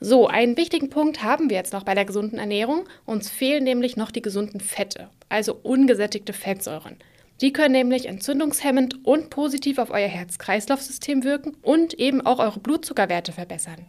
So, 0.00 0.26
einen 0.26 0.58
wichtigen 0.58 0.90
Punkt 0.90 1.22
haben 1.22 1.48
wir 1.48 1.56
jetzt 1.56 1.72
noch 1.72 1.84
bei 1.84 1.94
der 1.94 2.04
gesunden 2.04 2.38
Ernährung. 2.38 2.86
Uns 3.06 3.30
fehlen 3.30 3.64
nämlich 3.64 3.96
noch 3.96 4.10
die 4.10 4.20
gesunden 4.20 4.60
Fette, 4.60 5.08
also 5.30 5.58
ungesättigte 5.62 6.34
Fettsäuren. 6.34 6.98
Die 7.40 7.54
können 7.54 7.72
nämlich 7.72 8.04
entzündungshemmend 8.04 9.06
und 9.06 9.30
positiv 9.30 9.78
auf 9.78 9.90
euer 9.90 10.08
Herz-Kreislauf-System 10.08 11.24
wirken 11.24 11.56
und 11.62 11.94
eben 11.94 12.20
auch 12.20 12.38
eure 12.38 12.60
Blutzuckerwerte 12.60 13.32
verbessern. 13.32 13.86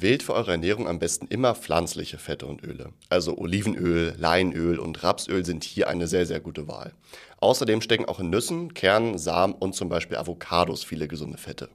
Wählt 0.00 0.22
für 0.22 0.34
eure 0.34 0.52
Ernährung 0.52 0.86
am 0.86 1.00
besten 1.00 1.26
immer 1.26 1.56
pflanzliche 1.56 2.18
Fette 2.18 2.46
und 2.46 2.62
Öle. 2.62 2.92
Also 3.08 3.36
Olivenöl, 3.36 4.14
Leinöl 4.16 4.78
und 4.78 5.02
Rapsöl 5.02 5.44
sind 5.44 5.64
hier 5.64 5.88
eine 5.88 6.06
sehr, 6.06 6.24
sehr 6.24 6.38
gute 6.38 6.68
Wahl. 6.68 6.92
Außerdem 7.40 7.80
stecken 7.80 8.04
auch 8.04 8.20
in 8.20 8.30
Nüssen, 8.30 8.74
Kernen, 8.74 9.18
Samen 9.18 9.54
und 9.54 9.74
zum 9.74 9.88
Beispiel 9.88 10.16
Avocados 10.16 10.84
viele 10.84 11.08
gesunde 11.08 11.36
Fette. 11.36 11.68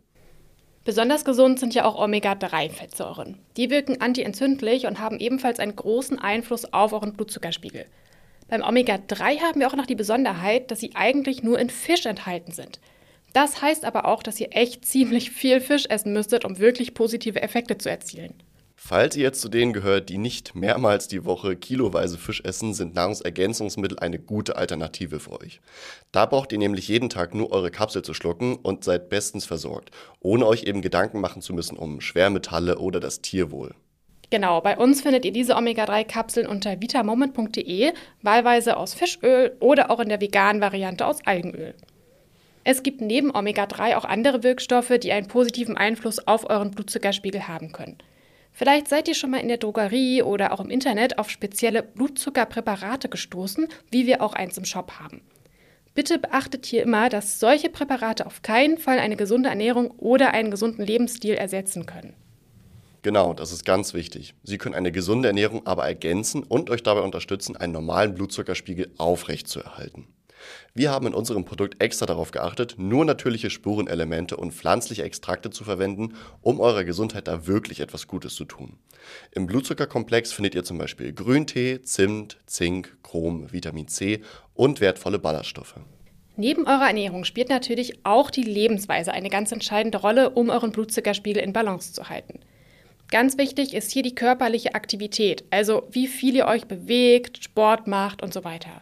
Besonders 0.86 1.26
gesund 1.26 1.60
sind 1.60 1.76
ja 1.76 1.84
auch 1.84 2.02
Omega-3-Fettsäuren. 2.02 3.40
Die 3.58 3.70
wirken 3.70 4.00
antientzündlich 4.00 4.86
und 4.86 5.00
haben 5.00 5.20
ebenfalls 5.20 5.60
einen 5.60 5.76
großen 5.76 6.18
Einfluss 6.18 6.72
auf 6.72 6.94
euren 6.94 7.14
Blutzuckerspiegel. 7.14 7.86
Beim 8.48 8.62
Omega-3 8.62 9.42
haben 9.42 9.60
wir 9.60 9.68
auch 9.68 9.76
noch 9.76 9.86
die 9.86 9.96
Besonderheit, 9.96 10.72
dass 10.72 10.80
sie 10.80 10.92
eigentlich 10.96 11.44
nur 11.44 11.60
in 11.60 11.70
Fisch 11.70 12.06
enthalten 12.06 12.54
sind. 12.54 12.80
Das 13.34 13.62
heißt 13.62 13.84
aber 13.84 14.06
auch, 14.06 14.24
dass 14.24 14.40
ihr 14.40 14.50
echt 14.52 14.86
ziemlich 14.86 15.32
viel 15.32 15.60
Fisch 15.60 15.86
essen 15.88 16.14
müsstet, 16.14 16.46
um 16.46 16.60
wirklich 16.60 16.94
positive 16.94 17.42
Effekte 17.42 17.78
zu 17.78 17.90
erzielen. 17.90 18.36
Falls 18.76 19.16
ihr 19.16 19.24
jetzt 19.24 19.40
zu 19.40 19.48
denen 19.48 19.72
gehört, 19.72 20.10
die 20.10 20.18
nicht 20.18 20.56
mehrmals 20.56 21.08
die 21.08 21.24
Woche 21.24 21.56
kiloweise 21.56 22.18
Fisch 22.18 22.42
essen, 22.44 22.74
sind 22.74 22.96
Nahrungsergänzungsmittel 22.96 23.98
eine 24.00 24.20
gute 24.20 24.58
Alternative 24.58 25.22
für 25.22 25.40
euch. 25.40 25.62
Da 26.12 26.26
braucht 26.26 26.52
ihr 26.52 26.58
nämlich 26.58 26.90
jeden 26.90 27.10
Tag 27.10 27.34
nur 27.34 27.52
eure 27.52 27.72
Kapsel 27.72 28.02
zu 28.02 28.14
schlucken 28.14 28.58
und 28.58 28.84
seid 28.84 29.10
bestens 29.10 29.46
versorgt, 29.46 29.92
ohne 30.20 30.46
euch 30.46 30.64
eben 30.64 30.82
Gedanken 30.82 31.22
machen 31.22 31.42
zu 31.42 31.54
müssen 31.54 31.78
um 31.78 32.02
Schwermetalle 32.02 32.78
oder 32.78 33.00
das 33.00 33.22
Tierwohl. 33.22 33.74
Genau, 34.30 34.60
bei 34.62 34.78
uns 34.78 35.02
findet 35.02 35.24
ihr 35.26 35.32
diese 35.32 35.56
Omega-3-Kapseln 35.56 36.48
unter 36.48 36.82
vitamoment.de, 36.82 37.94
wahlweise 38.22 38.76
aus 38.76 38.96
Fischöl 38.96 39.56
oder 39.60 39.92
auch 39.92 40.00
in 40.02 40.10
der 40.10 40.20
veganen 40.20 40.62
Variante 40.62 41.06
aus 41.06 41.20
Algenöl. 41.26 41.76
Es 42.64 42.82
gibt 42.84 43.02
neben 43.02 43.36
Omega-3 43.36 43.98
auch 43.98 44.06
andere 44.06 44.44
Wirkstoffe, 44.44 44.98
die 45.02 45.12
einen 45.12 45.28
positiven 45.28 45.76
Einfluss 45.76 46.26
auf 46.28 46.50
euren 46.50 46.72
Blutzuckerspiegel 46.72 47.48
haben 47.48 47.72
können. 47.74 47.98
Vielleicht 48.54 48.88
seid 48.88 49.08
ihr 49.08 49.16
schon 49.16 49.32
mal 49.32 49.42
in 49.42 49.48
der 49.48 49.58
Drogerie 49.58 50.22
oder 50.22 50.54
auch 50.54 50.60
im 50.60 50.70
Internet 50.70 51.18
auf 51.18 51.30
spezielle 51.30 51.84
Blutzuckerpräparate 51.84 53.10
gestoßen, 53.10 53.68
wie 53.90 54.06
wir 54.06 54.22
auch 54.22 54.34
eins 54.34 54.58
im 54.58 54.66
Shop 54.66 54.94
haben. 55.00 55.22
Bitte 55.96 56.20
beachtet 56.20 56.66
hier 56.66 56.84
immer, 56.84 57.10
dass 57.10 57.40
solche 57.40 57.70
Präparate 57.70 58.26
auf 58.26 58.42
keinen 58.42 58.78
Fall 58.78 59.00
eine 59.00 59.16
gesunde 59.16 59.50
Ernährung 59.50 59.92
oder 59.98 60.34
einen 60.34 60.50
gesunden 60.50 60.86
Lebensstil 60.86 61.34
ersetzen 61.34 61.86
können. 61.86 62.14
Genau, 63.02 63.34
das 63.34 63.52
ist 63.52 63.66
ganz 63.66 63.94
wichtig. 63.94 64.34
Sie 64.44 64.58
können 64.58 64.76
eine 64.76 64.92
gesunde 64.92 65.28
Ernährung 65.28 65.68
aber 65.68 65.86
ergänzen 65.86 66.42
und 66.44 66.70
euch 66.70 66.84
dabei 66.84 67.02
unterstützen, 67.02 67.58
einen 67.58 67.74
normalen 67.74 68.16
Blutzuckerspiegel 68.16 68.92
aufrechtzuerhalten. 68.98 70.08
Wir 70.74 70.92
haben 70.92 71.08
in 71.08 71.14
unserem 71.14 71.46
Produkt 71.46 71.82
extra 71.82 72.06
darauf 72.06 72.32
geachtet, 72.32 72.76
nur 72.78 73.06
natürliche 73.06 73.50
Spurenelemente 73.50 74.38
und 74.38 74.54
pflanzliche 74.54 75.04
Extrakte 75.04 75.50
zu 75.50 75.64
verwenden, 75.64 76.16
um 76.42 76.60
eurer 76.60 76.84
Gesundheit 76.84 77.28
da 77.28 77.48
wirklich 77.48 77.80
etwas 77.80 78.08
Gutes 78.08 78.36
zu 78.36 78.46
tun. 78.46 78.78
Im 79.32 79.46
Blutzuckerkomplex 79.48 80.32
findet 80.32 80.56
ihr 80.56 80.64
zum 80.64 80.78
Beispiel 80.78 81.14
Grüntee, 81.14 81.82
Zimt, 81.82 82.38
Zink, 82.46 82.98
Chrom, 83.04 83.52
Vitamin 83.52 83.88
C 83.88 84.22
und 84.54 84.82
wertvolle 84.82 85.20
Ballaststoffe. 85.20 85.76
Neben 86.36 86.66
eurer 86.66 86.88
Ernährung 86.88 87.26
spielt 87.26 87.50
natürlich 87.50 88.00
auch 88.04 88.32
die 88.32 88.42
Lebensweise 88.44 89.14
eine 89.14 89.30
ganz 89.30 89.52
entscheidende 89.52 90.00
Rolle, 90.00 90.32
um 90.32 90.50
euren 90.50 90.72
Blutzuckerspiegel 90.72 91.44
in 91.44 91.54
Balance 91.54 91.94
zu 91.94 92.10
halten. 92.10 92.40
Ganz 93.12 93.38
wichtig 93.38 93.76
ist 93.76 93.92
hier 93.92 94.02
die 94.02 94.16
körperliche 94.16 94.74
Aktivität, 94.74 95.44
also 95.52 95.88
wie 95.92 96.08
viel 96.08 96.36
ihr 96.36 96.48
euch 96.48 96.66
bewegt, 96.66 97.44
Sport 97.44 97.86
macht 97.86 98.24
und 98.24 98.34
so 98.34 98.44
weiter. 98.44 98.82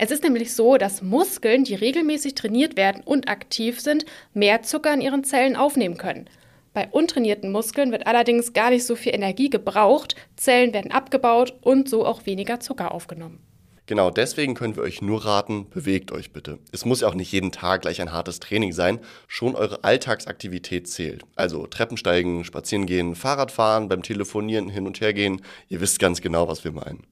Es 0.00 0.12
ist 0.12 0.22
nämlich 0.22 0.54
so, 0.54 0.76
dass 0.76 1.02
Muskeln, 1.02 1.64
die 1.64 1.74
regelmäßig 1.74 2.36
trainiert 2.36 2.76
werden 2.76 3.02
und 3.04 3.28
aktiv 3.28 3.80
sind, 3.80 4.06
mehr 4.32 4.62
Zucker 4.62 4.94
in 4.94 5.00
ihren 5.00 5.24
Zellen 5.24 5.56
aufnehmen 5.56 5.96
können. 5.96 6.30
Bei 6.72 6.86
untrainierten 6.92 7.50
Muskeln 7.50 7.90
wird 7.90 8.06
allerdings 8.06 8.52
gar 8.52 8.70
nicht 8.70 8.86
so 8.86 8.94
viel 8.94 9.12
Energie 9.12 9.50
gebraucht, 9.50 10.14
Zellen 10.36 10.72
werden 10.72 10.92
abgebaut 10.92 11.52
und 11.62 11.88
so 11.88 12.06
auch 12.06 12.26
weniger 12.26 12.60
Zucker 12.60 12.92
aufgenommen. 12.92 13.40
Genau 13.86 14.10
deswegen 14.10 14.54
können 14.54 14.76
wir 14.76 14.84
euch 14.84 15.02
nur 15.02 15.24
raten, 15.24 15.68
bewegt 15.68 16.12
euch 16.12 16.32
bitte. 16.32 16.60
Es 16.70 16.84
muss 16.84 17.00
ja 17.00 17.08
auch 17.08 17.14
nicht 17.14 17.32
jeden 17.32 17.50
Tag 17.50 17.82
gleich 17.82 18.00
ein 18.00 18.12
hartes 18.12 18.38
Training 18.38 18.72
sein, 18.72 19.00
schon 19.26 19.56
eure 19.56 19.82
Alltagsaktivität 19.82 20.86
zählt. 20.86 21.24
Also 21.34 21.66
Treppensteigen, 21.66 22.44
spazieren 22.44 22.86
gehen, 22.86 23.16
Fahrradfahren, 23.16 23.88
beim 23.88 24.04
Telefonieren 24.04 24.68
hin 24.68 24.86
und 24.86 25.00
her 25.00 25.12
gehen. 25.12 25.40
Ihr 25.68 25.80
wisst 25.80 25.98
ganz 25.98 26.20
genau, 26.20 26.46
was 26.46 26.62
wir 26.62 26.70
meinen. 26.70 27.04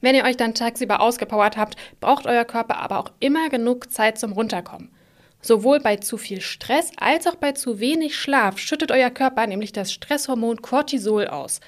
Wenn 0.00 0.14
ihr 0.14 0.24
euch 0.24 0.36
dann 0.36 0.54
tagsüber 0.54 1.00
ausgepowert 1.00 1.56
habt, 1.56 1.76
braucht 2.00 2.26
euer 2.26 2.44
Körper 2.44 2.78
aber 2.78 2.98
auch 2.98 3.10
immer 3.20 3.48
genug 3.48 3.90
Zeit 3.90 4.18
zum 4.18 4.32
Runterkommen. 4.32 4.90
Sowohl 5.40 5.80
bei 5.80 5.96
zu 5.96 6.16
viel 6.16 6.40
Stress 6.40 6.90
als 6.96 7.26
auch 7.26 7.36
bei 7.36 7.52
zu 7.52 7.80
wenig 7.80 8.16
Schlaf 8.16 8.58
schüttet 8.58 8.90
euer 8.90 9.10
Körper 9.10 9.46
nämlich 9.46 9.72
das 9.72 9.92
Stresshormon 9.92 10.62
Cortisol 10.62 11.26
aus. 11.28 11.60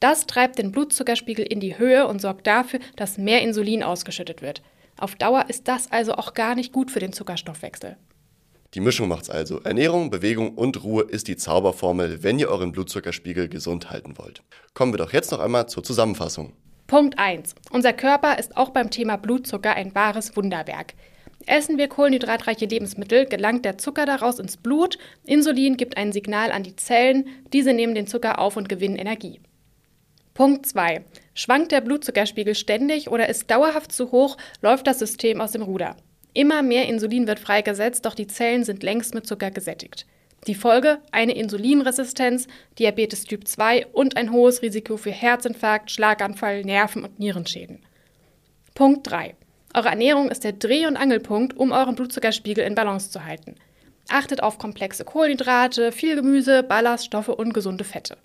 Das 0.00 0.26
treibt 0.26 0.58
den 0.58 0.72
Blutzuckerspiegel 0.72 1.44
in 1.44 1.60
die 1.60 1.78
Höhe 1.78 2.06
und 2.06 2.20
sorgt 2.20 2.46
dafür, 2.46 2.80
dass 2.96 3.18
mehr 3.18 3.42
Insulin 3.42 3.82
ausgeschüttet 3.82 4.42
wird. 4.42 4.62
Auf 4.98 5.14
Dauer 5.14 5.46
ist 5.48 5.68
das 5.68 5.90
also 5.90 6.14
auch 6.14 6.34
gar 6.34 6.54
nicht 6.54 6.72
gut 6.72 6.90
für 6.90 7.00
den 7.00 7.12
Zuckerstoffwechsel. 7.12 7.96
Die 8.74 8.80
Mischung 8.80 9.08
macht's 9.08 9.30
also. 9.30 9.60
Ernährung, 9.60 10.10
Bewegung 10.10 10.54
und 10.54 10.82
Ruhe 10.82 11.04
ist 11.04 11.28
die 11.28 11.36
Zauberformel, 11.36 12.22
wenn 12.22 12.38
ihr 12.38 12.48
euren 12.48 12.72
Blutzuckerspiegel 12.72 13.48
gesund 13.48 13.90
halten 13.90 14.18
wollt. 14.18 14.42
Kommen 14.74 14.92
wir 14.92 14.98
doch 14.98 15.12
jetzt 15.12 15.32
noch 15.32 15.40
einmal 15.40 15.68
zur 15.68 15.82
Zusammenfassung. 15.82 16.52
Punkt 16.86 17.18
1. 17.18 17.56
Unser 17.70 17.92
Körper 17.92 18.38
ist 18.38 18.56
auch 18.56 18.70
beim 18.70 18.90
Thema 18.90 19.16
Blutzucker 19.16 19.74
ein 19.74 19.92
wahres 19.96 20.36
Wunderwerk. 20.36 20.94
Essen 21.44 21.78
wir 21.78 21.88
kohlenhydratreiche 21.88 22.66
Lebensmittel, 22.66 23.26
gelangt 23.26 23.64
der 23.64 23.76
Zucker 23.76 24.06
daraus 24.06 24.38
ins 24.38 24.56
Blut, 24.56 24.96
Insulin 25.24 25.76
gibt 25.76 25.96
ein 25.96 26.12
Signal 26.12 26.52
an 26.52 26.62
die 26.62 26.76
Zellen, 26.76 27.26
diese 27.52 27.72
nehmen 27.72 27.96
den 27.96 28.06
Zucker 28.06 28.38
auf 28.38 28.56
und 28.56 28.68
gewinnen 28.68 28.96
Energie. 28.96 29.40
Punkt 30.32 30.66
2. 30.66 31.04
Schwankt 31.34 31.72
der 31.72 31.80
Blutzuckerspiegel 31.80 32.54
ständig 32.54 33.10
oder 33.10 33.28
ist 33.28 33.50
dauerhaft 33.50 33.90
zu 33.90 34.12
hoch, 34.12 34.36
läuft 34.62 34.86
das 34.86 35.00
System 35.00 35.40
aus 35.40 35.52
dem 35.52 35.62
Ruder. 35.62 35.96
Immer 36.34 36.62
mehr 36.62 36.86
Insulin 36.86 37.26
wird 37.26 37.40
freigesetzt, 37.40 38.06
doch 38.06 38.14
die 38.14 38.28
Zellen 38.28 38.62
sind 38.62 38.84
längst 38.84 39.12
mit 39.12 39.26
Zucker 39.26 39.50
gesättigt. 39.50 40.06
Die 40.46 40.54
Folge 40.54 40.98
eine 41.10 41.34
Insulinresistenz, 41.34 42.46
Diabetes 42.78 43.24
Typ 43.24 43.48
2 43.48 43.86
und 43.86 44.16
ein 44.16 44.30
hohes 44.30 44.62
Risiko 44.62 44.96
für 44.96 45.10
Herzinfarkt, 45.10 45.90
Schlaganfall, 45.90 46.62
Nerven- 46.62 47.02
und 47.02 47.18
Nierenschäden. 47.18 47.84
Punkt 48.74 49.10
3. 49.10 49.34
Eure 49.74 49.88
Ernährung 49.88 50.30
ist 50.30 50.44
der 50.44 50.52
Dreh- 50.52 50.86
und 50.86 50.96
Angelpunkt, 50.96 51.56
um 51.56 51.72
euren 51.72 51.96
Blutzuckerspiegel 51.96 52.64
in 52.64 52.76
Balance 52.76 53.10
zu 53.10 53.24
halten. 53.24 53.56
Achtet 54.08 54.40
auf 54.40 54.58
komplexe 54.58 55.04
Kohlenhydrate, 55.04 55.90
viel 55.90 56.14
Gemüse, 56.14 56.62
Ballaststoffe 56.62 57.28
und 57.28 57.52
gesunde 57.52 57.82
Fette. 57.82 58.16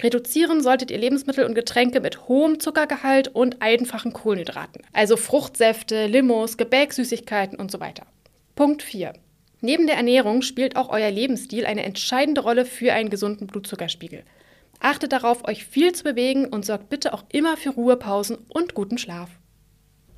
Reduzieren 0.00 0.62
solltet 0.62 0.92
ihr 0.92 0.98
Lebensmittel 0.98 1.44
und 1.44 1.54
Getränke 1.54 2.00
mit 2.00 2.28
hohem 2.28 2.60
Zuckergehalt 2.60 3.28
und 3.28 3.60
einfachen 3.60 4.12
Kohlenhydraten, 4.12 4.82
also 4.92 5.16
Fruchtsäfte, 5.16 6.06
Limos, 6.06 6.56
Gebäck, 6.56 6.92
Süßigkeiten 6.92 7.58
und 7.58 7.72
so 7.72 7.80
weiter. 7.80 8.06
Punkt 8.54 8.82
4. 8.82 9.14
Neben 9.60 9.86
der 9.86 9.96
Ernährung 9.96 10.42
spielt 10.42 10.76
auch 10.76 10.88
euer 10.88 11.10
Lebensstil 11.10 11.66
eine 11.66 11.84
entscheidende 11.84 12.40
Rolle 12.40 12.64
für 12.64 12.92
einen 12.92 13.10
gesunden 13.10 13.46
Blutzuckerspiegel. 13.46 14.24
Achtet 14.80 15.12
darauf, 15.12 15.46
euch 15.46 15.66
viel 15.66 15.92
zu 15.92 16.04
bewegen 16.04 16.46
und 16.46 16.64
sorgt 16.64 16.88
bitte 16.88 17.12
auch 17.12 17.24
immer 17.30 17.56
für 17.56 17.70
Ruhepausen 17.70 18.38
und 18.48 18.74
guten 18.74 18.96
Schlaf. 18.96 19.28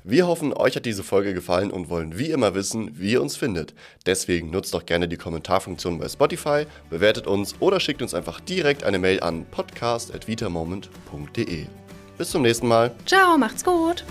Wir 0.05 0.27
hoffen, 0.27 0.53
euch 0.53 0.75
hat 0.75 0.85
diese 0.85 1.03
Folge 1.03 1.33
gefallen 1.33 1.71
und 1.71 1.89
wollen 1.89 2.19
wie 2.19 2.29
immer 2.29 2.55
wissen, 2.55 2.99
wie 2.99 3.13
ihr 3.13 3.21
uns 3.21 3.37
findet. 3.37 3.73
Deswegen 4.05 4.49
nutzt 4.49 4.73
doch 4.73 4.85
gerne 4.85 5.07
die 5.07 5.15
Kommentarfunktion 5.15 5.97
bei 5.97 6.09
Spotify, 6.09 6.65
bewertet 6.89 7.25
uns 7.25 7.55
oder 7.61 7.79
schickt 7.79 8.01
uns 8.01 8.13
einfach 8.13 8.41
direkt 8.41 8.83
eine 8.83 8.99
Mail 8.99 9.21
an 9.21 9.45
podcast.vitamoment.de. 9.49 11.67
Bis 12.17 12.31
zum 12.31 12.41
nächsten 12.41 12.67
Mal. 12.67 12.91
Ciao, 13.05 13.37
macht's 13.37 13.63
gut. 13.63 14.03